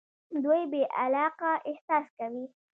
[0.43, 2.45] دوی بې علاقه احساس کوي.